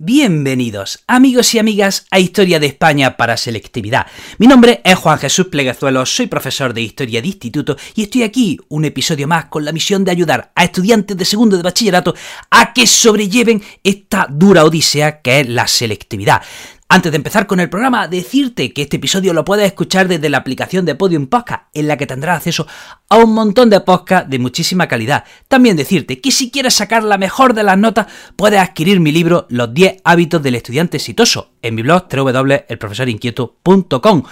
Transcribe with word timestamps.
Bienvenidos, 0.00 1.02
amigos 1.08 1.52
y 1.54 1.58
amigas, 1.58 2.06
a 2.12 2.20
Historia 2.20 2.60
de 2.60 2.68
España 2.68 3.16
para 3.16 3.36
Selectividad. 3.36 4.06
Mi 4.38 4.46
nombre 4.46 4.80
es 4.84 4.94
Juan 4.94 5.18
Jesús 5.18 5.48
Pleguezuelo, 5.48 6.06
soy 6.06 6.28
profesor 6.28 6.72
de 6.72 6.82
Historia 6.82 7.20
de 7.20 7.26
Instituto 7.26 7.76
y 7.96 8.04
estoy 8.04 8.22
aquí 8.22 8.60
un 8.68 8.84
episodio 8.84 9.26
más 9.26 9.46
con 9.46 9.64
la 9.64 9.72
misión 9.72 10.04
de 10.04 10.12
ayudar 10.12 10.52
a 10.54 10.62
estudiantes 10.62 11.16
de 11.16 11.24
segundo 11.24 11.56
de 11.56 11.64
bachillerato 11.64 12.14
a 12.48 12.72
que 12.72 12.86
sobrelleven 12.86 13.60
esta 13.82 14.28
dura 14.30 14.64
odisea 14.64 15.20
que 15.20 15.40
es 15.40 15.48
la 15.48 15.66
selectividad. 15.66 16.42
Antes 16.90 17.12
de 17.12 17.16
empezar 17.16 17.46
con 17.46 17.60
el 17.60 17.68
programa, 17.68 18.08
decirte 18.08 18.72
que 18.72 18.80
este 18.80 18.96
episodio 18.96 19.34
lo 19.34 19.44
puedes 19.44 19.66
escuchar 19.66 20.08
desde 20.08 20.30
la 20.30 20.38
aplicación 20.38 20.86
de 20.86 20.94
Podium 20.94 21.26
Podcast, 21.26 21.64
en 21.74 21.86
la 21.86 21.98
que 21.98 22.06
tendrás 22.06 22.38
acceso 22.38 22.66
a 23.10 23.18
un 23.18 23.34
montón 23.34 23.68
de 23.68 23.80
podcasts 23.80 24.30
de 24.30 24.38
muchísima 24.38 24.88
calidad. 24.88 25.24
También 25.48 25.76
decirte 25.76 26.22
que 26.22 26.32
si 26.32 26.50
quieres 26.50 26.72
sacar 26.72 27.04
la 27.04 27.18
mejor 27.18 27.52
de 27.52 27.62
las 27.62 27.76
notas, 27.76 28.06
puedes 28.36 28.58
adquirir 28.58 29.00
mi 29.00 29.12
libro 29.12 29.46
Los 29.50 29.74
10 29.74 29.98
hábitos 30.02 30.42
del 30.42 30.54
estudiante 30.54 30.96
exitoso 30.96 31.50
en 31.60 31.74
mi 31.74 31.82
blog 31.82 32.06
www.elprofesorinquieto.com. 32.10 34.22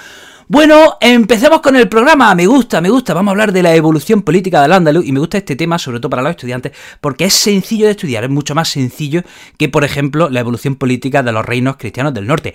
Bueno, 0.48 0.96
empecemos 1.00 1.60
con 1.60 1.74
el 1.74 1.88
programa. 1.88 2.32
Me 2.36 2.46
gusta, 2.46 2.80
me 2.80 2.88
gusta. 2.88 3.14
Vamos 3.14 3.30
a 3.30 3.32
hablar 3.32 3.50
de 3.50 3.64
la 3.64 3.74
evolución 3.74 4.22
política 4.22 4.62
del 4.62 4.74
Andaluz 4.74 5.04
y 5.04 5.10
me 5.10 5.18
gusta 5.18 5.38
este 5.38 5.56
tema, 5.56 5.76
sobre 5.76 5.98
todo 5.98 6.08
para 6.08 6.22
los 6.22 6.30
estudiantes, 6.30 6.70
porque 7.00 7.24
es 7.24 7.34
sencillo 7.34 7.86
de 7.86 7.90
estudiar, 7.90 8.22
es 8.22 8.30
mucho 8.30 8.54
más 8.54 8.68
sencillo 8.68 9.22
que, 9.58 9.68
por 9.68 9.82
ejemplo, 9.82 10.30
la 10.30 10.38
evolución 10.38 10.76
política 10.76 11.24
de 11.24 11.32
los 11.32 11.44
reinos 11.44 11.78
cristianos 11.78 12.14
del 12.14 12.28
norte. 12.28 12.54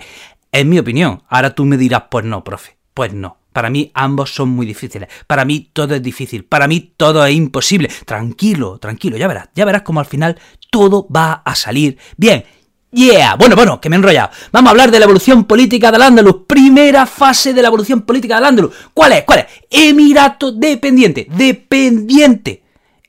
Es 0.54 0.66
mi 0.66 0.80
opinión. 0.80 1.24
Ahora 1.28 1.54
tú 1.54 1.66
me 1.66 1.76
dirás, 1.76 2.04
pues 2.10 2.24
no, 2.24 2.46
profe. 2.46 2.78
Pues 2.94 3.14
no. 3.14 3.40
Para 3.52 3.70
mí 3.70 3.92
ambos 3.94 4.34
son 4.34 4.48
muy 4.48 4.66
difíciles. 4.66 5.10
Para 5.28 5.44
mí 5.44 5.70
todo 5.74 5.94
es 5.94 6.02
difícil. 6.02 6.46
Para 6.46 6.70
mí 6.70 6.94
todo 6.96 7.26
es 7.26 7.36
imposible. 7.36 7.90
Tranquilo, 8.06 8.78
tranquilo. 8.78 9.18
Ya 9.18 9.28
verás. 9.28 9.50
Ya 9.54 9.66
verás 9.66 9.82
como 9.82 10.00
al 10.00 10.06
final 10.06 10.40
todo 10.70 11.10
va 11.14 11.42
a 11.44 11.56
salir 11.56 11.98
bien. 12.16 12.46
Yeah, 12.94 13.36
bueno, 13.36 13.56
bueno, 13.56 13.80
que 13.80 13.90
me 13.90 13.96
he 13.96 14.00
enrollado. 14.00 14.32
Vamos 14.52 14.68
a 14.68 14.72
hablar 14.72 14.92
de 14.92 15.00
la 15.00 15.06
evolución 15.06 15.46
política 15.46 15.92
del 15.92 16.02
Andaluz. 16.02 16.46
Primera 16.46 17.06
fase 17.06 17.54
de 17.54 17.62
la 17.62 17.70
evolución 17.70 18.02
política 18.02 18.36
del 18.36 18.46
Andaluz. 18.46 18.76
¿Cuál 18.94 19.14
es? 19.14 19.24
¿Cuál 19.24 19.40
es? 19.40 19.46
Emirato 19.70 20.52
dependiente. 20.52 21.26
Dependiente. 21.30 22.64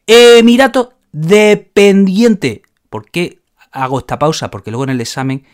Emirato 0.07 0.95
dependiente. 1.11 2.63
¿Por 2.89 3.11
qué 3.11 3.41
hago 3.73 3.99
esta 3.99 4.21
pausa? 4.21 4.51
Porque 4.51 4.71
luego 4.71 4.85
en 4.85 4.91
el 4.91 5.01
examen 5.01 5.45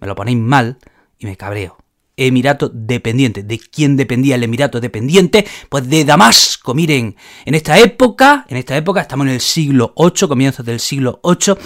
me 0.00 0.08
lo 0.08 0.16
ponéis 0.16 0.38
mal 0.38 0.78
y 1.18 1.26
me 1.26 1.36
cabreo. 1.36 1.76
Emirato 2.16 2.70
dependiente. 2.72 3.42
¿De 3.42 3.58
quién 3.58 3.96
dependía 3.96 4.36
el 4.36 4.42
Emirato 4.42 4.80
dependiente? 4.80 5.46
Pues 5.68 5.88
de 5.88 6.04
Damasco. 6.04 6.74
Miren, 6.74 7.14
en 7.44 7.54
esta 7.54 7.78
época, 7.78 8.46
en 8.48 8.56
esta 8.56 8.76
época, 8.76 9.02
estamos 9.02 9.26
en 9.26 9.34
el 9.34 9.40
siglo 9.40 9.92
VIII, 9.96 10.28
comienzos 10.28 10.64
del 10.64 10.80
siglo 10.80 11.20
VIII, 11.22 11.56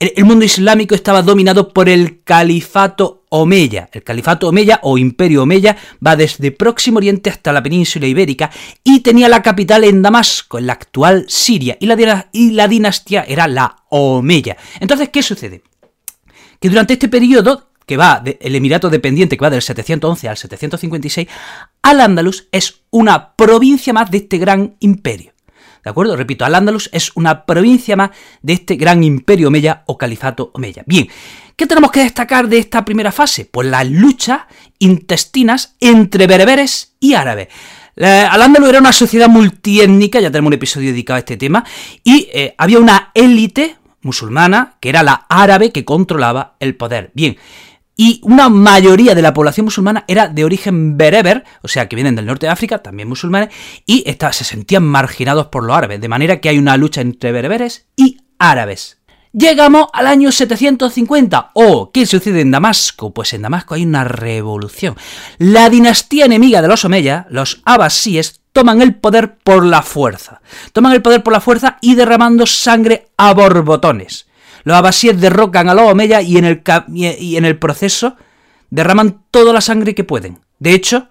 el, 0.00 0.24
mundo 0.24 0.44
islámico 0.44 0.94
estaba 0.94 1.22
dominado 1.22 1.72
por 1.72 1.88
el 1.88 2.22
califato 2.22 3.24
Omeya. 3.30 3.88
El 3.92 4.04
califato 4.04 4.48
Omeya 4.48 4.78
o 4.84 4.96
imperio 4.96 5.42
Omeya 5.42 5.76
va 6.06 6.14
desde 6.14 6.52
Próximo 6.52 6.98
Oriente 6.98 7.30
hasta 7.30 7.52
la 7.52 7.64
península 7.64 8.06
ibérica 8.06 8.48
y 8.84 9.00
tenía 9.00 9.28
la 9.28 9.42
capital 9.42 9.82
en 9.82 10.00
Damasco, 10.00 10.58
en 10.58 10.68
la 10.68 10.74
actual 10.74 11.24
Siria, 11.26 11.76
y 11.80 11.86
la, 11.86 12.28
y 12.32 12.52
la 12.52 12.68
dinastía 12.68 13.24
era 13.26 13.48
la 13.48 13.74
Omeya. 13.88 14.56
Entonces, 14.78 15.08
¿qué 15.08 15.24
sucede? 15.24 15.62
Que 16.60 16.68
durante 16.68 16.92
este 16.92 17.08
periodo 17.08 17.67
que 17.88 17.96
va 17.96 18.20
del 18.20 18.54
Emirato 18.54 18.90
dependiente, 18.90 19.36
que 19.36 19.42
va 19.44 19.50
del 19.50 19.62
711 19.62 20.28
al 20.28 20.36
756, 20.36 21.26
Al-Ándalus 21.82 22.46
es 22.52 22.82
una 22.90 23.34
provincia 23.34 23.92
más 23.92 24.10
de 24.12 24.18
este 24.18 24.38
gran 24.38 24.76
imperio. 24.78 25.32
¿De 25.82 25.90
acuerdo? 25.90 26.16
Repito, 26.16 26.44
Al-Ándalus 26.44 26.90
es 26.92 27.10
una 27.16 27.46
provincia 27.46 27.96
más 27.96 28.10
de 28.42 28.52
este 28.52 28.76
gran 28.76 29.02
imperio 29.02 29.48
Omeya 29.48 29.84
o 29.86 29.96
califato 29.96 30.50
Omeya. 30.54 30.84
Bien, 30.86 31.08
¿qué 31.56 31.66
tenemos 31.66 31.90
que 31.90 32.00
destacar 32.00 32.46
de 32.46 32.58
esta 32.58 32.84
primera 32.84 33.10
fase? 33.10 33.46
Pues 33.46 33.66
las 33.66 33.88
luchas 33.88 34.42
intestinas 34.78 35.74
entre 35.80 36.26
bereberes 36.26 36.94
y 37.00 37.14
árabes. 37.14 37.48
Al-Ándalus 37.96 38.68
era 38.68 38.78
una 38.78 38.92
sociedad 38.92 39.28
multiétnica, 39.28 40.20
ya 40.20 40.30
tenemos 40.30 40.48
un 40.48 40.54
episodio 40.54 40.90
dedicado 40.90 41.16
a 41.16 41.20
este 41.20 41.36
tema, 41.36 41.64
y 42.04 42.28
eh, 42.32 42.54
había 42.58 42.78
una 42.78 43.10
élite 43.14 43.76
musulmana 44.02 44.76
que 44.80 44.90
era 44.90 45.02
la 45.02 45.26
árabe 45.28 45.72
que 45.72 45.84
controlaba 45.84 46.56
el 46.60 46.76
poder. 46.76 47.10
Bien, 47.14 47.36
y 48.00 48.20
una 48.22 48.48
mayoría 48.48 49.16
de 49.16 49.22
la 49.22 49.34
población 49.34 49.64
musulmana 49.64 50.04
era 50.06 50.28
de 50.28 50.44
origen 50.44 50.96
bereber, 50.96 51.42
o 51.62 51.68
sea, 51.68 51.88
que 51.88 51.96
vienen 51.96 52.14
del 52.14 52.26
norte 52.26 52.46
de 52.46 52.52
África, 52.52 52.78
también 52.78 53.08
musulmanes, 53.08 53.52
y 53.86 54.04
se 54.30 54.44
sentían 54.44 54.84
marginados 54.84 55.48
por 55.48 55.64
los 55.64 55.76
árabes, 55.76 56.00
de 56.00 56.08
manera 56.08 56.40
que 56.40 56.48
hay 56.48 56.58
una 56.58 56.76
lucha 56.76 57.00
entre 57.00 57.32
bereberes 57.32 57.88
y 57.96 58.18
árabes. 58.38 58.98
Llegamos 59.32 59.88
al 59.92 60.06
año 60.06 60.30
750. 60.30 61.50
¿O 61.54 61.90
qué 61.90 62.06
sucede 62.06 62.40
en 62.40 62.52
Damasco? 62.52 63.12
Pues 63.12 63.32
en 63.32 63.42
Damasco 63.42 63.74
hay 63.74 63.84
una 63.84 64.04
revolución. 64.04 64.96
La 65.38 65.68
dinastía 65.68 66.26
enemiga 66.26 66.62
de 66.62 66.68
los 66.68 66.84
Omeya, 66.84 67.26
los 67.30 67.62
abasíes, 67.64 68.40
toman 68.52 68.80
el 68.80 68.94
poder 68.94 69.38
por 69.38 69.66
la 69.66 69.82
fuerza. 69.82 70.40
Toman 70.72 70.92
el 70.92 71.02
poder 71.02 71.24
por 71.24 71.32
la 71.32 71.40
fuerza 71.40 71.78
y 71.82 71.96
derramando 71.96 72.46
sangre 72.46 73.08
a 73.16 73.34
borbotones. 73.34 74.27
Los 74.64 74.76
abasíes 74.76 75.20
derrocan 75.20 75.68
a 75.68 75.74
los 75.74 75.90
omeyas 75.90 76.24
y 76.24 76.38
en 76.38 76.44
el, 76.44 76.62
y 76.88 77.36
en 77.36 77.44
el 77.44 77.58
proceso 77.58 78.16
derraman 78.70 79.24
toda 79.30 79.52
la 79.52 79.60
sangre 79.60 79.94
que 79.94 80.04
pueden. 80.04 80.40
De 80.58 80.72
hecho, 80.72 81.08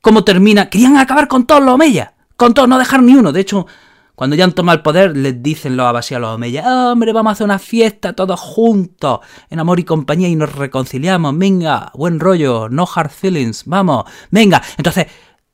¿cómo 0.00 0.24
termina? 0.24 0.70
Querían 0.70 0.96
acabar 0.96 1.28
con 1.28 1.46
todos 1.46 1.62
los 1.62 1.74
omeyas, 1.74 2.10
con 2.36 2.54
todos, 2.54 2.68
no 2.68 2.78
dejar 2.78 3.02
ni 3.02 3.14
uno. 3.14 3.32
De 3.32 3.40
hecho, 3.40 3.66
cuando 4.14 4.34
ya 4.34 4.44
han 4.44 4.52
tomado 4.52 4.76
el 4.76 4.82
poder, 4.82 5.16
les 5.16 5.40
dicen 5.42 5.76
los 5.76 5.86
abasíes 5.86 6.16
a 6.16 6.20
los 6.20 6.34
omeyas, 6.34 6.66
hombre, 6.66 7.12
vamos 7.12 7.30
a 7.30 7.32
hacer 7.34 7.44
una 7.44 7.60
fiesta 7.60 8.14
todos 8.14 8.40
juntos, 8.40 9.20
en 9.48 9.60
amor 9.60 9.78
y 9.78 9.84
compañía, 9.84 10.28
y 10.28 10.34
nos 10.34 10.56
reconciliamos, 10.56 11.38
venga, 11.38 11.92
buen 11.94 12.18
rollo, 12.18 12.68
no 12.68 12.88
hard 12.92 13.10
feelings, 13.10 13.62
vamos, 13.66 14.06
venga. 14.30 14.60
Entonces, 14.76 15.06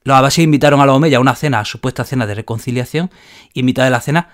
los 0.03 0.17
abasíes 0.17 0.45
invitaron 0.45 0.81
a 0.81 0.87
los 0.87 0.97
omeyas 0.97 1.19
a 1.19 1.21
una 1.21 1.35
cena, 1.35 1.63
supuesta 1.67 2.05
cena 2.05 2.27
de 2.27 2.37
reconciliación, 2.37 3.11
y 3.53 3.61
en 3.61 3.67
mitad 3.67 3.85
de 3.85 3.91
la 3.91 4.01
cena 4.01 4.29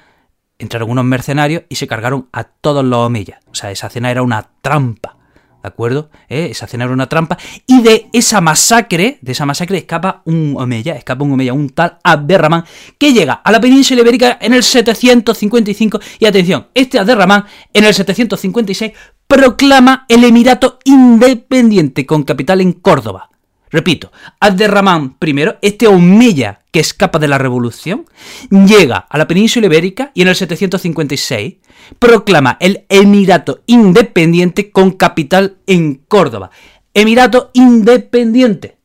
entraron 0.60 0.90
unos 0.90 1.04
mercenarios 1.04 1.64
y 1.68 1.76
se 1.76 1.86
cargaron 1.86 2.28
a 2.32 2.44
todos 2.44 2.84
los 2.84 3.06
omeyas. 3.06 3.40
O 3.50 3.54
sea, 3.54 3.70
esa 3.70 3.88
cena 3.88 4.10
era 4.10 4.22
una 4.22 4.48
trampa. 4.62 5.16
¿De 5.62 5.68
acuerdo? 5.68 6.10
¿Eh? 6.28 6.48
Esa 6.50 6.66
cena 6.66 6.84
era 6.84 6.92
una 6.92 7.08
trampa. 7.08 7.36
Y 7.66 7.82
de 7.82 8.08
esa 8.12 8.40
masacre, 8.40 9.18
de 9.20 9.32
esa 9.32 9.44
masacre 9.44 9.78
escapa 9.78 10.22
un 10.24 10.54
Omeya, 10.58 10.96
escapa 10.96 11.22
un 11.22 11.32
Omeya, 11.32 11.52
un 11.52 11.68
tal 11.70 11.98
Abderramán, 12.02 12.64
que 12.96 13.12
llega 13.12 13.34
a 13.34 13.52
la 13.52 13.60
península 13.60 14.00
ibérica 14.00 14.38
en 14.40 14.54
el 14.54 14.62
755. 14.62 16.00
Y 16.18 16.24
atención, 16.24 16.68
este 16.74 16.98
Abderramán 16.98 17.44
en 17.74 17.84
el 17.84 17.92
756 17.92 18.92
proclama 19.26 20.06
el 20.08 20.24
Emirato 20.24 20.78
independiente 20.84 22.06
con 22.06 22.22
capital 22.22 22.62
en 22.62 22.72
Córdoba. 22.72 23.30
Repito, 23.70 24.10
Abderramán 24.40 25.16
I, 25.24 25.44
este 25.62 25.86
Omeya 25.86 26.60
que 26.72 26.80
escapa 26.80 27.18
de 27.18 27.28
la 27.28 27.38
revolución, 27.38 28.06
llega 28.50 28.98
a 28.98 29.18
la 29.18 29.28
península 29.28 29.66
ibérica 29.66 30.10
y 30.14 30.22
en 30.22 30.28
el 30.28 30.36
756 30.36 31.54
proclama 31.98 32.56
el 32.60 32.84
Emirato 32.88 33.62
Independiente 33.66 34.70
con 34.70 34.92
capital 34.92 35.58
en 35.66 36.02
Córdoba. 36.08 36.50
Emirato 36.94 37.50
Independiente. 37.54 38.76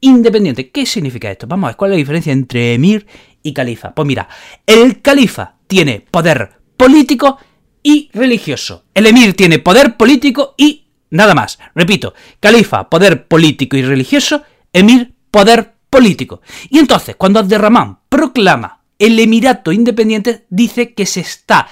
Independiente. 0.00 0.70
¿Qué 0.70 0.86
significa 0.86 1.30
esto? 1.30 1.48
Vamos 1.48 1.66
a 1.66 1.70
ver 1.70 1.76
cuál 1.76 1.90
es 1.90 1.96
la 1.96 1.98
diferencia 1.98 2.32
entre 2.32 2.74
emir 2.74 3.06
y 3.42 3.52
califa. 3.52 3.92
Pues 3.94 4.06
mira, 4.06 4.28
el 4.66 5.02
califa 5.02 5.56
tiene 5.66 6.04
poder 6.08 6.52
político 6.76 7.38
y 7.82 8.08
religioso. 8.12 8.84
El 8.94 9.06
emir 9.06 9.34
tiene 9.34 9.58
poder 9.58 9.96
político 9.96 10.54
y 10.56 10.87
Nada 11.10 11.34
más. 11.34 11.58
Repito, 11.74 12.14
califa, 12.40 12.88
poder 12.88 13.26
político 13.26 13.76
y 13.76 13.82
religioso, 13.82 14.42
emir, 14.72 15.14
poder 15.30 15.74
político. 15.90 16.42
Y 16.68 16.78
entonces, 16.78 17.16
cuando 17.16 17.38
Abderramán 17.38 17.98
proclama 18.08 18.80
el 18.98 19.18
Emirato 19.18 19.72
independiente, 19.72 20.46
dice 20.50 20.94
que 20.94 21.06
se 21.06 21.20
está 21.20 21.68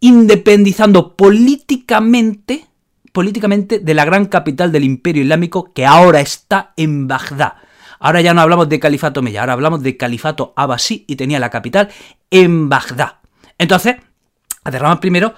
independizando 0.00 1.16
políticamente, 1.16 2.66
políticamente 3.12 3.80
de 3.80 3.94
la 3.94 4.04
gran 4.04 4.26
capital 4.26 4.70
del 4.70 4.84
imperio 4.84 5.22
islámico 5.22 5.72
que 5.72 5.86
ahora 5.86 6.20
está 6.20 6.72
en 6.76 7.08
Bagdad. 7.08 7.54
Ahora 8.00 8.20
ya 8.20 8.32
no 8.32 8.42
hablamos 8.42 8.68
de 8.68 8.78
califato 8.78 9.22
Meya, 9.22 9.40
ahora 9.40 9.54
hablamos 9.54 9.82
de 9.82 9.96
califato 9.96 10.52
Abbasí 10.54 11.04
y 11.08 11.16
tenía 11.16 11.40
la 11.40 11.50
capital 11.50 11.88
en 12.30 12.68
Bagdad. 12.68 13.16
Entonces, 13.58 13.96
Abderramán 14.62 15.00
primero 15.00 15.34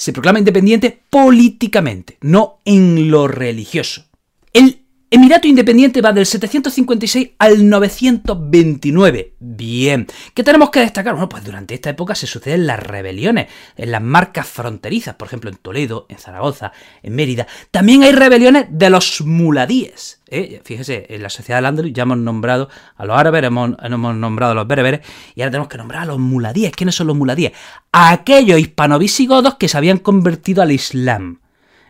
se 0.00 0.14
proclama 0.14 0.38
independiente 0.38 0.98
políticamente, 1.10 2.16
no 2.22 2.60
en 2.64 3.10
lo 3.10 3.28
religioso. 3.28 4.06
El 4.54 4.79
Emirato 5.12 5.48
Independiente 5.48 6.00
va 6.00 6.12
del 6.12 6.24
756 6.24 7.30
al 7.36 7.68
929. 7.68 9.34
Bien. 9.40 10.06
¿Qué 10.32 10.44
tenemos 10.44 10.70
que 10.70 10.78
destacar? 10.78 11.14
Bueno, 11.14 11.28
pues 11.28 11.42
durante 11.42 11.74
esta 11.74 11.90
época 11.90 12.14
se 12.14 12.28
suceden 12.28 12.68
las 12.68 12.78
rebeliones 12.78 13.48
en 13.76 13.90
las 13.90 14.00
marcas 14.00 14.46
fronterizas, 14.46 15.16
por 15.16 15.26
ejemplo 15.26 15.50
en 15.50 15.56
Toledo, 15.56 16.06
en 16.08 16.18
Zaragoza, 16.18 16.70
en 17.02 17.16
Mérida. 17.16 17.48
También 17.72 18.04
hay 18.04 18.12
rebeliones 18.12 18.66
de 18.70 18.88
los 18.88 19.22
muladíes. 19.22 20.20
¿eh? 20.28 20.60
Fíjese, 20.64 21.06
en 21.08 21.24
la 21.24 21.28
sociedad 21.28 21.58
del 21.58 21.66
Andalus 21.66 21.92
ya 21.92 22.04
hemos 22.04 22.18
nombrado 22.18 22.68
a 22.96 23.04
los 23.04 23.18
árabes, 23.18 23.42
hemos, 23.42 23.70
nombrado 23.90 24.52
a 24.52 24.54
los 24.54 24.68
bereberes 24.68 25.00
y 25.34 25.42
ahora 25.42 25.50
tenemos 25.50 25.68
que 25.68 25.78
nombrar 25.78 26.02
a 26.02 26.06
los 26.06 26.20
muladíes. 26.20 26.70
¿Quiénes 26.70 26.94
son 26.94 27.08
los 27.08 27.16
muladíes? 27.16 27.50
Aquellos 27.90 28.60
hispanovisigodos 28.60 29.56
que 29.56 29.66
se 29.66 29.76
habían 29.76 29.98
convertido 29.98 30.62
al 30.62 30.70
Islam. 30.70 31.40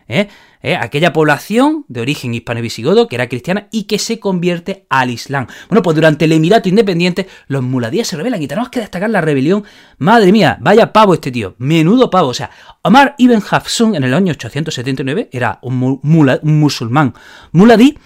¿Eh? 0.07 0.27
¿eh? 0.61 0.75
aquella 0.75 1.13
población 1.13 1.85
de 1.87 2.01
origen 2.01 2.33
hispano-visigodo 2.33 3.07
que 3.07 3.15
era 3.15 3.29
cristiana 3.29 3.67
y 3.71 3.83
que 3.83 3.99
se 3.99 4.19
convierte 4.19 4.85
al 4.89 5.09
Islam. 5.09 5.47
Bueno, 5.69 5.81
pues 5.81 5.95
durante 5.95 6.25
el 6.25 6.31
Emirato 6.31 6.69
Independiente 6.69 7.27
los 7.47 7.63
muladíes 7.63 8.07
se 8.07 8.17
rebelan 8.17 8.41
y 8.41 8.47
tenemos 8.47 8.69
que 8.69 8.79
destacar 8.79 9.09
la 9.09 9.21
rebelión. 9.21 9.63
Madre 9.97 10.31
mía, 10.31 10.57
vaya 10.61 10.93
pavo 10.93 11.13
este 11.13 11.31
tío, 11.31 11.55
menudo 11.57 12.09
pavo. 12.09 12.29
O 12.29 12.33
sea, 12.33 12.51
Omar 12.83 13.15
ibn 13.17 13.41
Hafsun 13.49 13.95
en 13.95 14.03
el 14.03 14.13
año 14.13 14.31
879 14.31 15.29
era 15.31 15.59
un, 15.61 15.99
musulmán 16.43 17.13
muladí, 17.51 17.97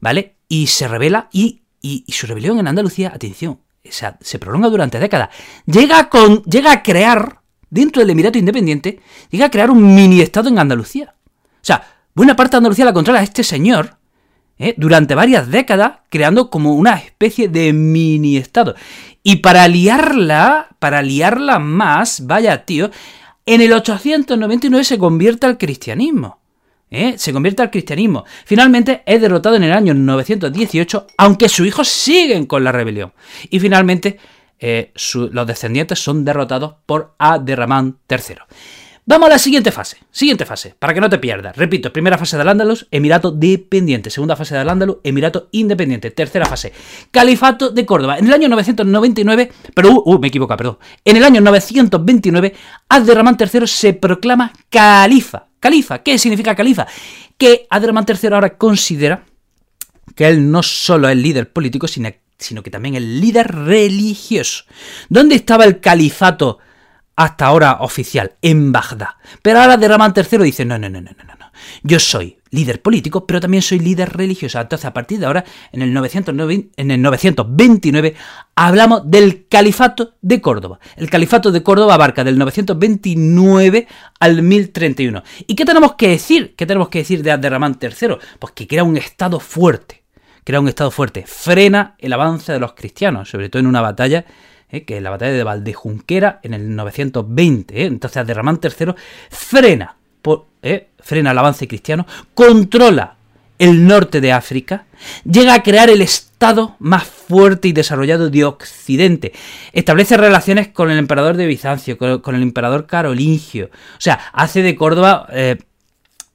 ¿vale? 0.00 0.36
Y 0.48 0.66
se 0.66 0.88
revela 0.88 1.28
y, 1.32 1.62
su 2.08 2.26
rebelión 2.26 2.58
en 2.58 2.68
Andalucía, 2.68 3.12
atención, 3.14 3.60
o 3.86 3.92
sea, 3.92 4.16
se 4.20 4.38
prolonga 4.38 4.68
durante 4.68 4.98
décadas. 4.98 5.30
Llega, 5.66 6.08
con, 6.08 6.42
llega 6.44 6.72
a 6.72 6.82
crear, 6.82 7.40
dentro 7.68 8.00
del 8.00 8.10
Emirato 8.10 8.38
Independiente, 8.38 9.00
llega 9.30 9.46
a 9.46 9.50
crear 9.50 9.70
un 9.70 9.94
mini 9.94 10.20
estado 10.20 10.48
en 10.48 10.58
Andalucía. 10.58 11.13
O 11.64 11.66
sea, 11.66 11.82
buena 12.14 12.36
parte 12.36 12.50
de 12.50 12.58
Andalucía 12.58 12.84
la 12.84 12.92
controla 12.92 13.22
este 13.22 13.42
señor 13.42 13.96
¿eh? 14.58 14.74
durante 14.76 15.14
varias 15.14 15.50
décadas, 15.50 16.00
creando 16.10 16.50
como 16.50 16.74
una 16.74 16.96
especie 16.96 17.48
de 17.48 17.72
mini 17.72 18.36
estado. 18.36 18.74
Y 19.22 19.36
para 19.36 19.66
liarla, 19.66 20.68
para 20.78 21.00
liarla 21.00 21.58
más, 21.58 22.26
vaya 22.26 22.66
tío, 22.66 22.90
en 23.46 23.62
el 23.62 23.72
899 23.72 24.84
se 24.84 24.98
convierte 24.98 25.46
al 25.46 25.56
cristianismo. 25.56 26.38
¿eh? 26.90 27.14
Se 27.16 27.32
convierte 27.32 27.62
al 27.62 27.70
cristianismo. 27.70 28.26
Finalmente 28.44 29.02
es 29.06 29.22
derrotado 29.22 29.56
en 29.56 29.64
el 29.64 29.72
año 29.72 29.94
918, 29.94 31.06
aunque 31.16 31.48
sus 31.48 31.66
hijos 31.66 31.88
siguen 31.88 32.44
con 32.44 32.62
la 32.62 32.72
rebelión. 32.72 33.14
Y 33.48 33.58
finalmente 33.58 34.18
eh, 34.58 34.92
los 35.30 35.46
descendientes 35.46 35.98
son 35.98 36.26
derrotados 36.26 36.74
por 36.84 37.14
Aderramán 37.18 37.96
III. 38.06 38.36
Vamos 39.06 39.26
a 39.26 39.32
la 39.32 39.38
siguiente 39.38 39.70
fase. 39.70 39.98
Siguiente 40.10 40.46
fase, 40.46 40.74
para 40.78 40.94
que 40.94 41.00
no 41.00 41.10
te 41.10 41.18
pierdas. 41.18 41.54
Repito, 41.54 41.92
primera 41.92 42.16
fase 42.16 42.38
del 42.38 42.48
Andalus, 42.48 42.88
Emirato 42.90 43.30
dependiente. 43.30 44.08
Segunda 44.08 44.34
fase 44.34 44.56
del 44.56 44.66
Andalus, 44.66 44.96
Emirato 45.04 45.48
independiente. 45.52 46.10
Tercera 46.10 46.46
fase, 46.46 46.72
Califato 47.10 47.68
de 47.68 47.84
Córdoba. 47.84 48.16
En 48.18 48.26
el 48.26 48.32
año 48.32 48.48
999, 48.48 49.52
pero, 49.74 49.90
uh, 49.90 50.02
uh 50.06 50.18
me 50.18 50.28
equivoco, 50.28 50.56
perdón. 50.56 50.78
En 51.04 51.18
el 51.18 51.24
año 51.24 51.42
929, 51.42 52.54
Abderramán 52.88 53.36
III 53.38 53.66
se 53.66 53.92
proclama 53.92 54.54
califa. 54.70 55.48
Califa, 55.60 56.02
¿qué 56.02 56.18
significa 56.18 56.54
califa? 56.54 56.86
Que 57.36 57.66
Abderramán 57.68 58.06
III 58.08 58.28
ahora 58.32 58.56
considera 58.56 59.26
que 60.14 60.28
él 60.28 60.50
no 60.50 60.62
solo 60.62 61.10
es 61.10 61.16
líder 61.16 61.52
político, 61.52 61.88
sino 61.88 62.62
que 62.62 62.70
también 62.70 62.94
es 62.94 63.02
líder 63.02 63.48
religioso. 63.48 64.64
¿Dónde 65.10 65.34
estaba 65.34 65.64
el 65.66 65.80
califato? 65.80 66.58
Hasta 67.16 67.46
ahora 67.46 67.78
oficial, 67.80 68.32
en 68.42 68.72
Bagdad. 68.72 69.10
Pero 69.42 69.60
ahora 69.60 69.76
Derraman 69.76 70.12
III 70.16 70.38
dice, 70.44 70.64
no, 70.64 70.78
no, 70.78 70.88
no, 70.88 71.00
no, 71.00 71.10
no, 71.10 71.24
no. 71.24 71.44
Yo 71.82 71.98
soy 71.98 72.38
líder 72.50 72.80
político, 72.80 73.26
pero 73.26 73.40
también 73.40 73.62
soy 73.62 73.78
líder 73.78 74.16
religioso. 74.16 74.60
Entonces, 74.60 74.84
a 74.84 74.92
partir 74.92 75.18
de 75.18 75.26
ahora, 75.26 75.44
en 75.72 75.82
el, 75.82 75.92
909, 75.92 76.68
en 76.76 76.90
el 76.90 77.02
929, 77.02 78.14
hablamos 78.54 79.10
del 79.10 79.46
Califato 79.48 80.14
de 80.22 80.40
Córdoba. 80.40 80.78
El 80.96 81.10
Califato 81.10 81.50
de 81.52 81.62
Córdoba 81.62 81.94
abarca 81.94 82.24
del 82.24 82.38
929 82.38 83.86
al 84.20 84.42
1031. 84.42 85.22
¿Y 85.46 85.54
qué 85.54 85.64
tenemos 85.64 85.94
que 85.94 86.08
decir? 86.08 86.54
¿Qué 86.56 86.66
tenemos 86.66 86.88
que 86.88 87.00
decir 87.00 87.22
de 87.22 87.32
Abderramán 87.32 87.78
III? 87.80 88.16
Pues 88.38 88.52
que 88.52 88.66
crea 88.66 88.84
un 88.84 88.96
estado 88.96 89.40
fuerte. 89.40 90.02
Crea 90.44 90.60
un 90.60 90.68
estado 90.68 90.90
fuerte. 90.90 91.24
Frena 91.26 91.96
el 91.98 92.12
avance 92.12 92.52
de 92.52 92.60
los 92.60 92.74
cristianos, 92.74 93.30
sobre 93.30 93.48
todo 93.48 93.60
en 93.60 93.66
una 93.66 93.80
batalla 93.80 94.24
¿eh? 94.74 94.84
que 94.84 94.96
es 94.96 95.02
la 95.02 95.10
batalla 95.10 95.32
de 95.32 95.44
Valdejunquera 95.44 96.40
en 96.42 96.54
el 96.54 96.74
920. 96.74 97.82
¿eh? 97.82 97.86
Entonces 97.86 98.16
Abderramán 98.16 98.60
III 98.62 98.94
frena, 99.30 99.96
¿eh? 100.62 100.88
frena 100.98 101.30
el 101.30 101.38
avance 101.38 101.68
cristiano, 101.68 102.06
controla 102.34 103.16
el 103.58 103.86
norte 103.86 104.20
de 104.20 104.32
África, 104.32 104.86
llega 105.24 105.54
a 105.54 105.62
crear 105.62 105.88
el 105.88 106.02
estado 106.02 106.74
más 106.80 107.04
fuerte 107.04 107.68
y 107.68 107.72
desarrollado 107.72 108.28
de 108.28 108.44
Occidente, 108.44 109.32
establece 109.72 110.16
relaciones 110.16 110.68
con 110.68 110.90
el 110.90 110.98
emperador 110.98 111.36
de 111.36 111.46
Bizancio, 111.46 111.96
con, 111.96 112.34
el 112.34 112.42
emperador 112.42 112.86
carolingio, 112.86 113.66
o 113.66 114.00
sea, 114.00 114.18
hace 114.32 114.62
de 114.62 114.74
Córdoba... 114.74 115.28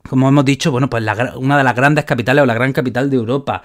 como 0.10 0.30
hemos 0.30 0.46
dicho, 0.46 0.72
bueno, 0.72 0.90
pues 0.90 1.04
una 1.36 1.58
de 1.58 1.64
las 1.64 1.76
grandes 1.76 2.06
capitales 2.06 2.42
o 2.42 2.46
la 2.46 2.56
gran 2.56 2.74
capital 2.74 3.10
de 3.10 3.18
Europa. 3.18 3.62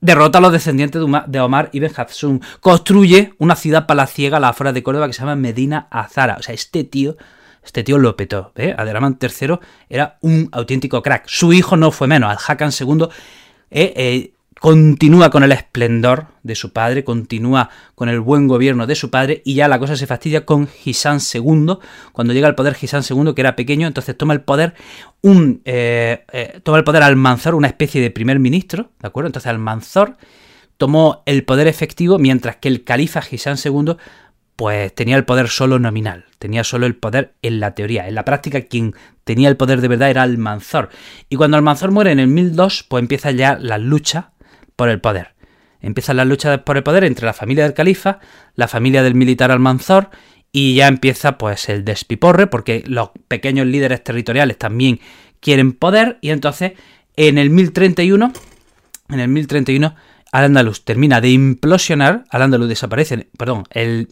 Derrota 0.00 0.38
a 0.38 0.40
los 0.40 0.52
descendientes 0.52 1.02
de 1.26 1.40
Omar 1.40 1.68
ibn 1.72 1.90
Hafsun. 1.94 2.40
Construye 2.60 3.34
una 3.38 3.54
ciudad 3.54 3.86
palaciega 3.86 4.38
a 4.38 4.40
la 4.40 4.48
afuera 4.50 4.72
de 4.72 4.82
Córdoba 4.82 5.06
que 5.06 5.12
se 5.12 5.20
llama 5.20 5.36
Medina 5.36 5.88
Azara. 5.90 6.36
O 6.38 6.42
sea, 6.42 6.54
este 6.54 6.84
tío, 6.84 7.16
este 7.62 7.82
tío 7.82 7.98
lo 7.98 8.16
petó. 8.16 8.52
¿eh? 8.56 8.74
Aderaman 8.76 9.18
III 9.20 9.58
era 9.88 10.18
un 10.22 10.48
auténtico 10.52 11.02
crack. 11.02 11.24
Su 11.26 11.52
hijo 11.52 11.76
no 11.76 11.90
fue 11.90 12.06
menos. 12.06 12.30
Al-Hakan 12.30 12.70
II 12.78 13.08
continúa 14.60 15.30
con 15.30 15.42
el 15.42 15.52
esplendor 15.52 16.26
de 16.42 16.54
su 16.54 16.74
padre, 16.74 17.02
continúa 17.02 17.70
con 17.94 18.10
el 18.10 18.20
buen 18.20 18.46
gobierno 18.46 18.86
de 18.86 18.94
su 18.94 19.10
padre 19.10 19.40
y 19.42 19.54
ya 19.54 19.68
la 19.68 19.78
cosa 19.78 19.96
se 19.96 20.06
fastidia 20.06 20.44
con 20.44 20.68
Gisán 20.68 21.18
II. 21.18 21.78
Cuando 22.12 22.34
llega 22.34 22.46
al 22.46 22.54
poder 22.54 22.74
Gisán 22.74 23.02
II, 23.08 23.32
que 23.34 23.40
era 23.40 23.56
pequeño, 23.56 23.86
entonces 23.86 24.16
toma 24.16 24.34
el 24.34 24.42
poder 24.42 24.74
un 25.22 25.62
eh, 25.64 26.24
eh, 26.32 26.60
toma 26.62 26.76
el 26.76 26.84
poder 26.84 27.02
Almanzor, 27.02 27.54
una 27.54 27.68
especie 27.68 28.02
de 28.02 28.10
primer 28.10 28.38
ministro, 28.38 28.90
¿de 29.00 29.08
acuerdo? 29.08 29.28
Entonces 29.28 29.48
Almanzor 29.48 30.18
tomó 30.76 31.22
el 31.24 31.44
poder 31.44 31.66
efectivo 31.66 32.18
mientras 32.18 32.56
que 32.56 32.68
el 32.68 32.84
califa 32.84 33.22
Gisán 33.22 33.56
II 33.62 33.96
pues 34.56 34.94
tenía 34.94 35.16
el 35.16 35.24
poder 35.24 35.48
solo 35.48 35.78
nominal, 35.78 36.26
tenía 36.38 36.64
solo 36.64 36.84
el 36.84 36.96
poder 36.96 37.32
en 37.40 37.60
la 37.60 37.74
teoría. 37.74 38.06
En 38.08 38.14
la 38.14 38.26
práctica 38.26 38.60
quien 38.60 38.94
tenía 39.24 39.48
el 39.48 39.56
poder 39.56 39.80
de 39.80 39.88
verdad 39.88 40.10
era 40.10 40.22
Almanzor. 40.22 40.90
Y 41.30 41.36
cuando 41.36 41.56
Almanzor 41.56 41.92
muere 41.92 42.12
en 42.12 42.18
el 42.18 42.26
1002, 42.26 42.84
pues 42.86 43.00
empieza 43.00 43.30
ya 43.30 43.56
la 43.58 43.78
lucha 43.78 44.32
por 44.80 44.88
el 44.88 44.98
poder. 44.98 45.34
Empiezan 45.82 46.16
las 46.16 46.26
luchas 46.26 46.60
por 46.60 46.78
el 46.78 46.82
poder 46.82 47.04
entre 47.04 47.26
la 47.26 47.34
familia 47.34 47.64
del 47.64 47.74
califa, 47.74 48.18
la 48.54 48.66
familia 48.66 49.02
del 49.02 49.14
militar 49.14 49.50
Almanzor 49.50 50.08
y 50.52 50.74
ya 50.74 50.88
empieza 50.88 51.36
pues 51.36 51.68
el 51.68 51.84
despiporre 51.84 52.46
porque 52.46 52.82
los 52.86 53.10
pequeños 53.28 53.66
líderes 53.66 54.02
territoriales 54.02 54.56
también 54.56 54.98
quieren 55.38 55.74
poder 55.74 56.16
y 56.22 56.30
entonces 56.30 56.72
en 57.16 57.36
el 57.36 57.50
1031 57.50 58.32
en 59.10 59.20
el 59.20 59.28
1031 59.28 59.94
Al-Ándalus 60.32 60.86
termina 60.86 61.20
de 61.20 61.28
implosionar, 61.28 62.24
Al-Ándalus 62.30 62.70
desaparece, 62.70 63.28
perdón, 63.36 63.64
el, 63.68 64.08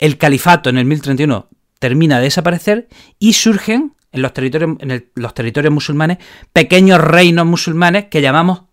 el 0.00 0.18
califato 0.18 0.68
en 0.68 0.76
el 0.76 0.84
1031 0.84 1.48
termina 1.78 2.18
de 2.18 2.24
desaparecer 2.24 2.88
y 3.18 3.32
surgen 3.32 3.94
en 4.12 4.20
los 4.20 4.34
territorios, 4.34 4.76
en 4.80 5.06
los 5.14 5.32
territorios 5.32 5.72
musulmanes 5.72 6.18
pequeños 6.52 7.00
reinos 7.00 7.46
musulmanes 7.46 8.08
que 8.10 8.20
llamamos 8.20 8.64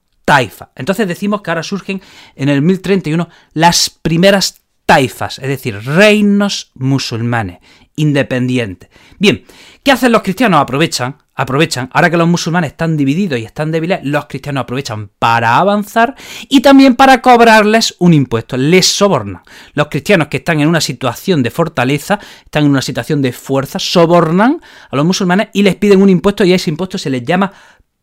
Entonces 0.75 1.07
decimos 1.07 1.41
que 1.41 1.51
ahora 1.51 1.63
surgen 1.63 2.01
en 2.35 2.49
el 2.49 2.61
1031 2.61 3.27
las 3.53 3.89
primeras 3.89 4.61
taifas, 4.85 5.39
es 5.39 5.47
decir, 5.47 5.75
reinos 5.83 6.71
musulmanes, 6.73 7.59
independientes. 7.95 8.89
Bien, 9.19 9.43
¿qué 9.83 9.91
hacen 9.91 10.11
los 10.11 10.21
cristianos? 10.21 10.61
Aprovechan, 10.61 11.17
aprovechan, 11.35 11.89
ahora 11.93 12.09
que 12.09 12.17
los 12.17 12.27
musulmanes 12.27 12.71
están 12.71 12.97
divididos 12.97 13.39
y 13.39 13.45
están 13.45 13.71
débiles, 13.71 13.99
los 14.03 14.25
cristianos 14.25 14.63
aprovechan 14.63 15.09
para 15.19 15.57
avanzar 15.57 16.15
y 16.49 16.61
también 16.61 16.95
para 16.95 17.21
cobrarles 17.21 17.95
un 17.99 18.13
impuesto, 18.13 18.57
les 18.57 18.87
sobornan. 18.87 19.43
Los 19.73 19.87
cristianos 19.87 20.27
que 20.27 20.37
están 20.37 20.61
en 20.61 20.67
una 20.67 20.81
situación 20.81 21.43
de 21.43 21.51
fortaleza, 21.51 22.19
están 22.45 22.65
en 22.65 22.71
una 22.71 22.81
situación 22.81 23.21
de 23.21 23.33
fuerza, 23.33 23.79
sobornan 23.79 24.61
a 24.89 24.95
los 24.95 25.05
musulmanes 25.05 25.49
y 25.53 25.63
les 25.63 25.75
piden 25.75 26.01
un 26.01 26.09
impuesto 26.09 26.43
y 26.43 26.53
a 26.53 26.55
ese 26.55 26.69
impuesto 26.69 26.97
se 26.97 27.09
les 27.09 27.23
llama 27.23 27.51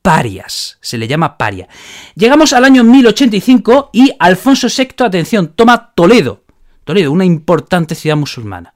parias, 0.08 0.78
se 0.80 0.96
le 0.96 1.06
llama 1.06 1.36
paria. 1.36 1.68
Llegamos 2.14 2.54
al 2.54 2.64
año 2.64 2.82
1085 2.82 3.90
y 3.92 4.10
Alfonso 4.18 4.68
VI, 4.74 5.04
atención, 5.04 5.52
toma 5.54 5.92
Toledo, 5.94 6.44
Toledo, 6.84 7.12
una 7.12 7.26
importante 7.26 7.94
ciudad 7.94 8.16
musulmana. 8.16 8.72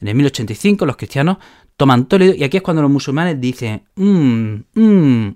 En 0.00 0.06
el 0.06 0.14
1085 0.14 0.86
los 0.86 0.96
cristianos 0.96 1.38
toman 1.76 2.06
Toledo 2.06 2.34
y 2.36 2.44
aquí 2.44 2.58
es 2.58 2.62
cuando 2.62 2.82
los 2.82 2.90
musulmanes 2.92 3.40
dicen, 3.40 3.82
mm, 3.96 4.54
mm, 4.74 5.28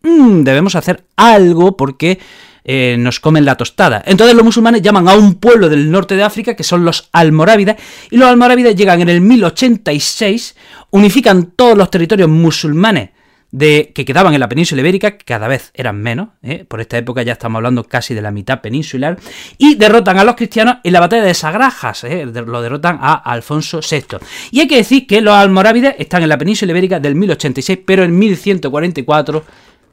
mm, 0.00 0.42
debemos 0.42 0.76
hacer 0.76 1.04
algo 1.14 1.76
porque 1.76 2.18
eh, 2.64 2.96
nos 2.98 3.20
comen 3.20 3.44
la 3.44 3.56
tostada. 3.58 4.02
Entonces 4.06 4.34
los 4.34 4.46
musulmanes 4.46 4.80
llaman 4.80 5.10
a 5.10 5.14
un 5.14 5.34
pueblo 5.34 5.68
del 5.68 5.90
norte 5.90 6.16
de 6.16 6.22
África 6.22 6.56
que 6.56 6.64
son 6.64 6.86
los 6.86 7.10
almorávides 7.12 7.76
y 8.10 8.16
los 8.16 8.30
almorávides 8.30 8.76
llegan 8.76 9.02
en 9.02 9.10
el 9.10 9.20
1086, 9.20 10.56
unifican 10.88 11.52
todos 11.54 11.76
los 11.76 11.90
territorios 11.90 12.30
musulmanes 12.30 13.10
de, 13.52 13.92
que 13.94 14.06
quedaban 14.06 14.32
en 14.32 14.40
la 14.40 14.48
península 14.48 14.80
ibérica, 14.80 15.18
que 15.18 15.24
cada 15.26 15.46
vez 15.46 15.70
eran 15.74 16.00
menos, 16.00 16.30
¿eh? 16.42 16.64
por 16.66 16.80
esta 16.80 16.96
época 16.96 17.22
ya 17.22 17.32
estamos 17.32 17.58
hablando 17.58 17.84
casi 17.84 18.14
de 18.14 18.22
la 18.22 18.30
mitad 18.30 18.62
peninsular, 18.62 19.18
y 19.58 19.74
derrotan 19.74 20.18
a 20.18 20.24
los 20.24 20.34
cristianos 20.34 20.78
en 20.82 20.92
la 20.92 21.00
batalla 21.00 21.22
de 21.22 21.34
Sagrajas, 21.34 22.02
¿eh? 22.04 22.24
lo 22.24 22.62
derrotan 22.62 22.98
a 23.00 23.12
Alfonso 23.14 23.80
VI. 23.80 24.18
Y 24.50 24.60
hay 24.60 24.66
que 24.66 24.76
decir 24.76 25.06
que 25.06 25.20
los 25.20 25.34
almorávides 25.34 25.94
están 25.98 26.22
en 26.22 26.30
la 26.30 26.38
península 26.38 26.72
ibérica 26.72 26.98
del 26.98 27.14
1086, 27.14 27.80
pero 27.86 28.04
en 28.04 28.18
1144, 28.18 29.44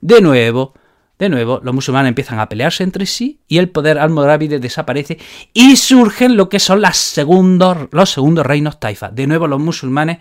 de 0.02 0.22
nuevo, 0.22 0.74
de 1.20 1.28
nuevo, 1.28 1.60
los 1.62 1.76
musulmanes 1.76 2.08
empiezan 2.08 2.40
a 2.40 2.48
pelearse 2.48 2.84
entre 2.84 3.06
sí 3.06 3.42
y 3.46 3.58
el 3.58 3.68
poder 3.68 4.00
almorávide 4.00 4.60
desaparece 4.60 5.20
y 5.54 5.76
surgen 5.76 6.38
lo 6.38 6.48
que 6.48 6.60
son 6.60 6.82
los 6.82 6.98
segundos 6.98 8.46
reinos 8.46 8.80
taifa. 8.80 9.10
De 9.10 9.28
nuevo, 9.28 9.48
los 9.48 9.60
musulmanes 9.60 10.20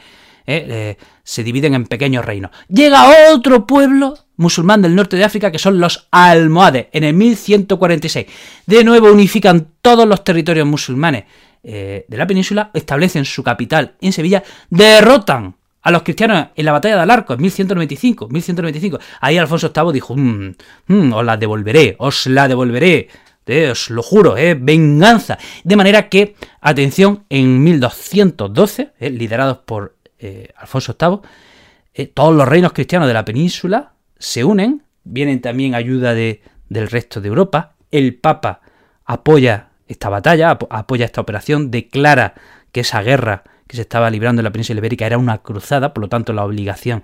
se 1.23 1.45
dividen 1.45 1.75
en 1.75 1.87
pequeños 1.87 2.25
reinos. 2.25 2.51
Llega 2.69 3.33
otro 3.33 3.67
pueblo 3.67 4.17
musulmán 4.37 4.81
del 4.83 4.95
norte 4.95 5.17
de 5.17 5.25
África 5.25 5.51
que 5.51 5.59
son 5.59 5.79
los 5.79 6.09
almohades 6.11 6.87
en 6.93 7.05
el 7.05 7.15
1146. 7.15 8.27
De 8.67 8.85
nuevo 8.85 9.13
unifican 9.13 9.69
todos 9.83 10.09
los 10.09 10.25
territorios 10.25 10.67
musulmanes 10.67 11.25
de 11.63 12.07
la 12.09 12.27
península, 12.27 12.71
establecen 12.73 13.25
su 13.27 13.43
capital 13.43 13.97
en 14.01 14.13
Sevilla, 14.13 14.43
derrotan 14.71 15.55
a 15.89 15.91
los 15.91 16.03
cristianos 16.03 16.49
en 16.55 16.65
la 16.67 16.73
batalla 16.73 16.97
de 16.97 17.03
Alarco 17.03 17.35
en 17.35 17.41
1195, 17.41 18.29
1195. 18.29 18.99
Ahí 19.21 19.39
Alfonso 19.39 19.73
VIII 19.75 19.93
dijo, 19.93 20.15
mm, 20.15 20.55
mm, 20.87 21.13
os 21.15 21.25
la 21.25 21.37
devolveré, 21.37 21.97
os 21.99 22.27
la 22.27 22.47
devolveré, 22.47 23.09
eh, 23.47 23.71
os 23.71 23.89
lo 23.89 24.03
juro, 24.03 24.37
eh, 24.37 24.55
venganza. 24.55 25.39
De 25.65 25.77
manera 25.77 26.11
que, 26.11 26.35
atención, 26.61 27.25
en 27.31 27.63
1212, 27.63 28.93
eh, 29.01 29.11
liderados 29.11 29.59
por 29.65 29.97
eh, 30.19 30.49
Alfonso 30.57 30.97
VIII, 30.99 32.07
todos 32.09 32.35
los 32.35 32.47
reinos 32.47 32.73
cristianos 32.73 33.09
de 33.09 33.15
la 33.15 33.25
península 33.25 33.93
se 34.19 34.45
unen, 34.45 34.83
vienen 35.05 35.41
también 35.41 35.75
ayuda 35.75 36.15
de, 36.15 36.43
del 36.69 36.89
resto 36.89 37.21
de 37.21 37.29
Europa, 37.29 37.75
el 37.91 38.15
Papa 38.15 38.61
apoya 39.05 39.69
esta 39.89 40.09
batalla, 40.09 40.51
apoya 40.51 41.07
esta 41.07 41.21
operación, 41.21 41.71
declara 41.71 42.35
que 42.73 42.81
esa 42.81 43.03
guerra 43.03 43.45
que 43.67 43.77
se 43.77 43.83
estaba 43.83 44.11
librando 44.11 44.41
en 44.41 44.45
la 44.45 44.53
península 44.53 44.79
ibérica 44.79 45.07
era 45.07 45.19
una 45.19 45.39
cruzada, 45.39 45.95
por 45.95 46.03
lo 46.03 46.09
tanto 46.09 46.33
la 46.33 46.45
obligación 46.45 47.03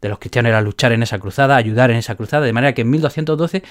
de 0.00 0.08
los 0.08 0.18
cristianos 0.18 0.50
era 0.50 0.60
luchar 0.60 0.92
en 0.92 1.02
esa 1.02 1.18
cruzada, 1.18 1.56
ayudar 1.56 1.90
en 1.90 1.96
esa 1.96 2.14
cruzada, 2.14 2.46
de 2.46 2.52
manera 2.52 2.72
que 2.72 2.82
en 2.82 2.90
1212 2.90 3.62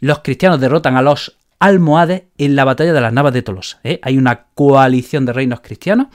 los 0.00 0.20
cristianos 0.20 0.60
derrotan 0.60 0.96
a 0.96 1.02
los 1.02 1.36
almohades 1.58 2.24
en 2.38 2.56
la 2.56 2.64
batalla 2.64 2.92
de 2.92 3.00
las 3.00 3.12
Navas 3.12 3.32
de 3.32 3.42
Tolosa. 3.42 3.80
¿eh? 3.84 4.00
Hay 4.02 4.18
una 4.18 4.46
coalición 4.54 5.26
de 5.26 5.32
reinos 5.32 5.60
cristianos, 5.60 6.08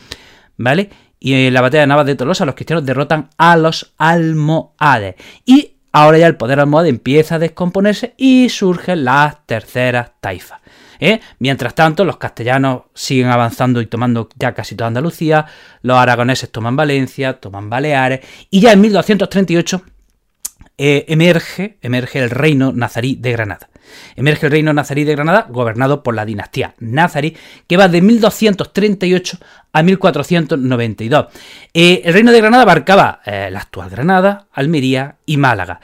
¿vale? 0.58 0.90
Y 1.20 1.34
en 1.34 1.54
la 1.54 1.62
batalla 1.62 1.82
de 1.82 1.88
Navas 1.88 2.06
de 2.06 2.16
Tolosa 2.16 2.46
los 2.46 2.56
cristianos 2.56 2.86
derrotan 2.86 3.30
a 3.38 3.58
los 3.58 3.94
almohades. 3.98 5.16
Y 5.46 5.74
ahora 5.92 6.18
ya 6.18 6.28
el 6.28 6.38
poder 6.38 6.60
almohade 6.60 6.90
empieza 6.90 7.36
a 7.36 7.40
descomponerse 7.40 8.14
y 8.18 8.50
surgen 8.50 9.06
las 9.06 9.46
terceras 9.46 10.12
taifas. 10.20 10.60
¿eh? 11.00 11.20
Mientras 11.40 11.76
tanto, 11.76 12.06
los 12.06 12.18
castellanos 12.18 12.84
siguen 12.94 13.28
avanzando 13.28 13.82
y 13.82 13.88
tomando 13.88 14.30
ya 14.38 14.54
casi 14.54 14.76
toda 14.76 14.88
Andalucía, 14.88 15.46
los 15.82 15.98
aragoneses 15.98 16.52
toman 16.52 16.76
Valencia, 16.76 17.34
toman 17.40 17.70
Baleares, 17.70 18.22
y 18.50 18.62
ya 18.62 18.74
en 18.74 18.82
1238 18.82 19.82
eh, 20.78 21.06
emerge, 21.08 21.78
emerge 21.82 22.20
el 22.20 22.30
reino 22.30 22.72
nazarí 22.72 23.16
de 23.16 23.32
Granada. 23.32 23.70
Emerge 24.16 24.48
el 24.48 24.52
reino 24.52 24.74
nazarí 24.74 25.04
de 25.06 25.16
Granada, 25.16 25.48
gobernado 25.50 26.04
por 26.04 26.14
la 26.16 26.26
dinastía 26.26 26.76
nazarí, 26.80 27.36
que 27.68 27.78
va 27.78 27.88
de 27.88 28.02
1238 28.02 29.38
a 29.72 29.84
1492. 29.84 31.28
Eh, 31.74 32.02
el 32.04 32.14
reino 32.14 32.32
de 32.32 32.40
Granada 32.40 32.64
abarcaba 32.64 33.22
la 33.26 33.60
actual 33.60 33.90
Granada, 33.90 34.48
Almería 34.52 35.16
y 35.26 35.38
Málaga. 35.38 35.80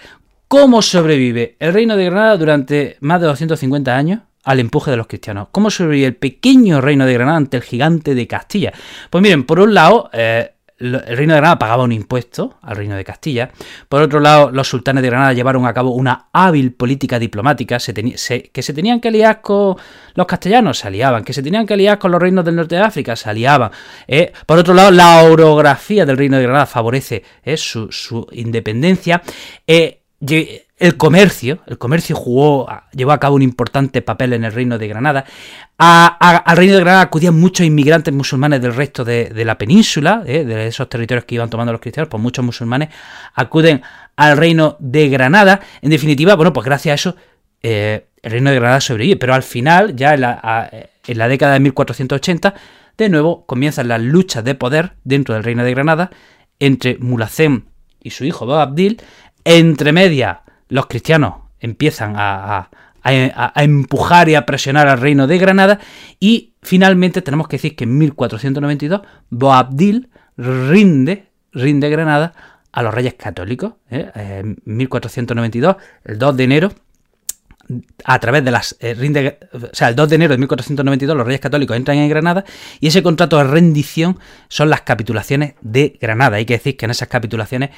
¿Cómo 0.47 0.81
sobrevive 0.81 1.55
el 1.59 1.73
reino 1.73 1.95
de 1.95 2.05
Granada 2.05 2.38
durante 2.38 2.97
más 3.00 3.21
de 3.21 3.27
250 3.27 3.95
años? 3.95 4.19
al 4.43 4.59
empuje 4.59 4.91
de 4.91 4.97
los 4.97 5.07
cristianos. 5.07 5.47
¿Cómo 5.51 5.69
sobrevive 5.69 6.07
el 6.07 6.15
pequeño 6.15 6.81
reino 6.81 7.05
de 7.05 7.13
Granada 7.13 7.38
ante 7.38 7.57
el 7.57 7.63
gigante 7.63 8.13
de 8.13 8.27
Castilla? 8.27 8.73
Pues 9.09 9.21
miren, 9.21 9.45
por 9.45 9.59
un 9.59 9.73
lado, 9.73 10.09
eh, 10.13 10.52
el 10.79 11.01
reino 11.17 11.33
de 11.33 11.39
Granada 11.39 11.59
pagaba 11.59 11.83
un 11.83 11.91
impuesto 11.91 12.57
al 12.61 12.75
reino 12.75 12.95
de 12.95 13.03
Castilla. 13.03 13.51
Por 13.87 14.01
otro 14.01 14.19
lado, 14.19 14.51
los 14.51 14.67
sultanes 14.67 15.03
de 15.03 15.09
Granada 15.09 15.33
llevaron 15.33 15.65
a 15.65 15.73
cabo 15.73 15.91
una 15.91 16.27
hábil 16.33 16.73
política 16.73 17.19
diplomática. 17.19 17.77
que 17.77 18.61
se 18.61 18.73
tenían 18.73 18.99
que 18.99 19.07
aliar 19.07 19.41
con 19.41 19.77
los 20.15 20.27
castellanos, 20.27 20.79
se 20.79 20.87
aliaban. 20.87 21.23
Que 21.23 21.33
se 21.33 21.43
tenían 21.43 21.65
que 21.65 21.75
aliar 21.75 21.99
con 21.99 22.11
los 22.11 22.21
reinos 22.21 22.43
del 22.43 22.55
norte 22.55 22.75
de 22.75 22.81
África, 22.81 23.15
se 23.15 23.29
aliaban. 23.29 23.71
Eh, 24.07 24.33
por 24.45 24.57
otro 24.57 24.73
lado, 24.73 24.91
la 24.91 25.23
orografía 25.23 26.05
del 26.05 26.17
reino 26.17 26.37
de 26.37 26.43
Granada 26.43 26.65
favorece 26.65 27.23
eh, 27.43 27.57
su, 27.57 27.91
su, 27.91 28.27
independencia 28.31 29.21
el 30.77 30.97
comercio, 30.97 31.59
el 31.67 31.77
comercio 31.77 32.15
jugó, 32.15 32.67
llevó 32.93 33.11
a 33.11 33.19
cabo 33.19 33.35
un 33.35 33.41
importante 33.41 34.01
papel 34.01 34.33
en 34.33 34.43
el 34.43 34.51
reino 34.51 34.77
de 34.77 34.87
Granada. 34.87 35.23
al 35.77 36.57
reino 36.57 36.73
de 36.73 36.79
Granada 36.79 37.01
acudían 37.01 37.39
muchos 37.39 37.65
inmigrantes 37.65 38.13
musulmanes 38.13 38.61
del 38.61 38.73
resto 38.73 39.03
de, 39.03 39.31
la 39.45 39.57
península, 39.57 40.23
eh, 40.25 40.43
de 40.43 40.67
esos 40.67 40.89
territorios 40.89 41.25
que 41.25 41.35
iban 41.35 41.49
tomando 41.49 41.71
los 41.71 41.81
cristianos, 41.81 42.09
pues 42.09 42.21
muchos 42.21 42.43
musulmanes 42.43 42.89
acuden 43.35 43.81
al 44.15 44.35
reino 44.35 44.75
de 44.79 45.09
Granada. 45.09 45.61
En 45.81 45.91
definitiva, 45.91 46.35
bueno, 46.35 46.53
pues 46.53 46.65
gracias 46.65 46.91
a 46.91 46.95
eso 46.95 47.15
eh, 47.61 48.07
el 48.23 48.31
reino 48.31 48.49
de 48.49 48.55
Granada 48.55 48.81
sobrevive, 48.81 49.17
pero 49.17 49.33
al 49.33 49.43
final, 49.43 49.95
ya 49.95 50.13
en 50.13 50.21
la, 50.21 51.27
década 51.27 51.53
de 51.53 51.59
1480, 51.59 52.55
de 52.97 53.09
nuevo 53.09 53.45
comienzan 53.45 53.89
las 53.89 54.01
luchas 54.01 54.43
de 54.43 54.55
poder 54.55 54.93
dentro 55.03 55.35
del 55.35 55.43
reino 55.43 55.63
de 55.63 55.71
Granada 55.71 56.09
entre 56.59 56.97
Mulacén 56.97 57.65
y 58.01 58.11
su 58.11 58.25
hijo 58.25 58.45
Boabdil, 58.45 59.01
entre 59.45 59.91
medias 59.91 60.37
los 60.73 60.87
cristianos 60.87 61.35
empiezan 61.59 62.15
a, 62.17 62.69
empujar 63.55 64.27
y 64.29 64.35
a 64.35 64.45
presionar 64.45 64.87
al 64.87 64.99
reino 64.99 65.27
de 65.27 65.37
Granada 65.37 65.79
y 66.19 66.53
finalmente 66.63 67.21
tenemos 67.21 67.47
que 67.47 67.57
decir 67.57 67.75
que 67.75 67.83
en 67.83 67.97
1492 67.97 69.01
Boabdil 69.29 70.09
rinde, 70.35 71.29
rinde 71.51 71.89
Granada 71.89 72.33
a 72.71 72.81
los 72.81 72.91
reyes 72.91 73.13
católicos. 73.13 73.73
¿eh? 73.91 74.09
En 74.15 74.57
1492, 74.65 75.75
el 76.05 76.17
2 76.17 76.37
de 76.37 76.43
enero, 76.43 76.71
a 78.03 78.19
través 78.19 78.43
de 78.43 78.49
las 78.49 78.75
eh, 78.79 78.95
rinde, 78.95 79.37
o 79.53 79.75
sea, 79.75 79.89
el 79.89 79.95
2 79.95 80.09
de 80.09 80.15
enero 80.15 80.33
de 80.33 80.39
1492 80.39 81.15
los 81.15 81.25
reyes 81.27 81.41
católicos 81.41 81.77
entran 81.77 81.97
en 81.97 82.09
Granada 82.09 82.45
y 82.79 82.87
ese 82.87 83.03
contrato 83.03 83.37
de 83.37 83.43
rendición 83.43 84.17
son 84.47 84.71
las 84.71 84.81
capitulaciones 84.81 85.53
de 85.61 85.99
Granada. 86.01 86.37
Hay 86.37 86.45
que 86.45 86.53
decir 86.55 86.77
que 86.77 86.85
en 86.85 86.91
esas 86.91 87.09
capitulaciones 87.09 87.69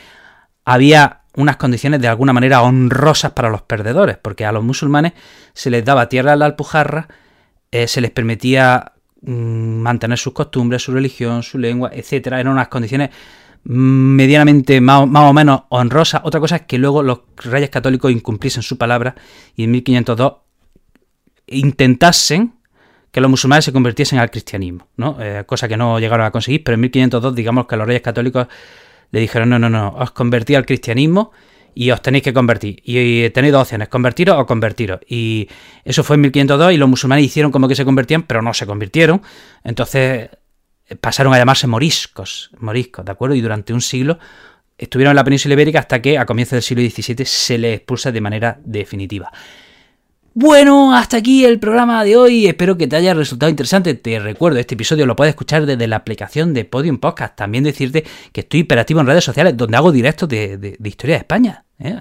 había 0.63 1.24
unas 1.35 1.57
condiciones 1.57 2.01
de 2.01 2.07
alguna 2.07 2.33
manera 2.33 2.61
honrosas 2.61 3.31
para 3.31 3.49
los 3.49 3.61
perdedores, 3.61 4.17
porque 4.17 4.45
a 4.45 4.51
los 4.51 4.63
musulmanes 4.63 5.13
se 5.53 5.69
les 5.69 5.83
daba 5.83 6.09
tierra 6.09 6.33
a 6.33 6.35
la 6.35 6.45
Alpujarra, 6.45 7.07
eh, 7.71 7.87
se 7.87 8.01
les 8.01 8.11
permitía 8.11 8.93
mm, 9.21 9.31
mantener 9.31 10.17
sus 10.17 10.33
costumbres, 10.33 10.83
su 10.83 10.93
religión, 10.93 11.43
su 11.43 11.57
lengua, 11.57 11.89
etcétera. 11.93 12.39
Eran 12.39 12.53
unas 12.53 12.69
condiciones 12.69 13.09
medianamente 13.65 14.79
más, 14.79 15.01
o 15.01 15.33
menos 15.33 15.63
honrosas. 15.69 16.21
Otra 16.23 16.39
cosa 16.39 16.57
es 16.57 16.61
que 16.63 16.77
luego 16.77 17.01
los 17.01 17.21
reyes 17.37 17.69
católicos 17.69 18.11
incumpliesen 18.11 18.63
su 18.63 18.77
palabra 18.77 19.15
y 19.55 19.63
en 19.63 19.71
1502 19.71 20.33
intentasen 21.47 22.53
que 23.11 23.21
los 23.21 23.29
musulmanes 23.29 23.65
se 23.65 23.73
convirtiesen 23.73 24.19
al 24.19 24.29
cristianismo, 24.29 24.87
¿no? 24.97 25.17
Eh, 25.19 25.45
cosa 25.45 25.67
que 25.67 25.77
no 25.77 25.99
llegaron 25.99 26.25
a 26.25 26.31
conseguir, 26.31 26.63
pero 26.63 26.75
en 26.75 26.81
1502 26.81 27.33
digamos 27.33 27.65
que 27.65 27.77
los 27.77 27.87
reyes 27.87 28.01
católicos 28.03 28.47
le 29.15 29.21
dijeron, 29.21 29.49
no, 29.49 29.57
no, 29.57 29.69
no, 29.69 29.95
os 29.97 30.11
convertí 30.11 30.55
al 30.55 30.65
cristianismo 30.65 31.31
y 31.73 31.89
os 31.89 32.01
tenéis 32.01 32.21
que 32.21 32.33
convertir. 32.33 32.81
Y 32.83 33.29
tenéis 33.29 33.53
dos 33.53 33.61
opciones, 33.61 33.87
convertiros 33.87 34.37
o 34.37 34.45
convertiros. 34.45 34.99
Y 35.07 35.47
eso 35.85 36.03
fue 36.03 36.17
en 36.17 36.21
1502 36.23 36.73
y 36.73 36.77
los 36.77 36.89
musulmanes 36.89 37.23
hicieron 37.23 37.49
como 37.49 37.69
que 37.69 37.75
se 37.75 37.85
convertían, 37.85 38.23
pero 38.23 38.41
no 38.41 38.53
se 38.53 38.65
convirtieron. 38.65 39.21
Entonces 39.63 40.31
eh, 40.89 40.95
pasaron 40.99 41.33
a 41.33 41.37
llamarse 41.37 41.65
moriscos, 41.65 42.51
moriscos, 42.59 43.05
¿de 43.05 43.13
acuerdo? 43.13 43.35
Y 43.35 43.39
durante 43.39 43.71
un 43.71 43.79
siglo 43.79 44.19
estuvieron 44.77 45.11
en 45.11 45.15
la 45.15 45.23
península 45.23 45.53
ibérica 45.53 45.79
hasta 45.79 46.01
que 46.01 46.17
a 46.17 46.25
comienzos 46.25 46.57
del 46.57 46.63
siglo 46.63 46.83
XVII 46.83 47.25
se 47.25 47.57
les 47.57 47.77
expulsa 47.77 48.11
de 48.11 48.19
manera 48.19 48.59
definitiva. 48.65 49.31
Bueno, 50.37 50.93
hasta 50.93 51.15
aquí 51.15 51.45
el 51.45 51.59
programa 51.61 52.03
de 52.03 52.17
hoy. 52.17 52.45
Espero 52.45 52.77
que 52.77 52.87
te 52.87 52.97
haya 52.97 53.13
resultado 53.13 53.49
interesante. 53.49 53.93
Te 53.93 54.19
recuerdo, 54.19 54.59
este 54.59 54.75
episodio 54.75 55.05
lo 55.05 55.15
puedes 55.15 55.31
escuchar 55.31 55.65
desde 55.65 55.87
la 55.87 55.95
aplicación 55.95 56.53
de 56.53 56.65
Podium 56.65 56.97
Podcast. 56.97 57.37
También 57.37 57.63
decirte 57.63 58.03
que 58.33 58.41
estoy 58.41 58.59
hiperactivo 58.59 58.99
en 58.99 59.07
redes 59.07 59.23
sociales 59.23 59.55
donde 59.55 59.77
hago 59.77 59.93
directos 59.93 60.27
de, 60.27 60.77
historia 60.83 61.15
de 61.15 61.19
España. 61.19 61.63
¿eh? 61.79 61.95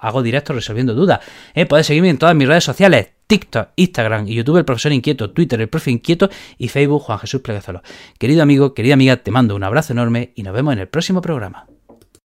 Hago 0.00 0.24
directos 0.24 0.56
resolviendo 0.56 0.94
dudas. 0.94 1.20
¿eh? 1.54 1.64
Puedes 1.64 1.86
seguirme 1.86 2.10
en 2.10 2.18
todas 2.18 2.34
mis 2.34 2.48
redes 2.48 2.64
sociales. 2.64 3.10
TikTok, 3.28 3.68
Instagram 3.76 4.26
y 4.26 4.34
YouTube, 4.34 4.56
el 4.56 4.64
profesor 4.64 4.90
inquieto, 4.90 5.30
Twitter, 5.30 5.60
el 5.60 5.68
profe 5.68 5.92
inquieto 5.92 6.28
y 6.58 6.66
Facebook, 6.66 7.02
Juan 7.02 7.20
Jesús 7.20 7.40
Pleguezolo. 7.40 7.82
Querido 8.18 8.42
amigo, 8.42 8.74
querida 8.74 8.94
amiga, 8.94 9.16
te 9.18 9.30
mando 9.30 9.54
un 9.54 9.62
abrazo 9.62 9.92
enorme 9.92 10.32
y 10.34 10.42
nos 10.42 10.54
vemos 10.54 10.72
en 10.72 10.80
el 10.80 10.88
próximo 10.88 11.22
programa. 11.22 11.68